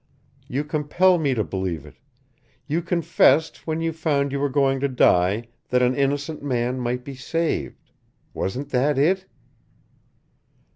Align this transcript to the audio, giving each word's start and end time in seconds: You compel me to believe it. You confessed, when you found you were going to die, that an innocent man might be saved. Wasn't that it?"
You 0.47 0.63
compel 0.63 1.19
me 1.19 1.35
to 1.35 1.43
believe 1.43 1.85
it. 1.85 1.93
You 2.65 2.81
confessed, 2.81 3.67
when 3.67 3.81
you 3.81 3.93
found 3.93 4.31
you 4.31 4.39
were 4.39 4.49
going 4.49 4.79
to 4.79 4.87
die, 4.87 5.49
that 5.69 5.83
an 5.83 5.93
innocent 5.95 6.41
man 6.41 6.79
might 6.79 7.03
be 7.03 7.13
saved. 7.13 7.91
Wasn't 8.33 8.69
that 8.69 8.97
it?" 8.97 9.27